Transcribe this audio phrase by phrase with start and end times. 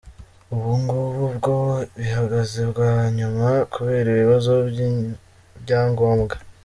[0.53, 1.57] Ubu ngubu bwo
[1.99, 6.35] bihagaze bwa nyuma kubera ibibazo by’ibyangombwa.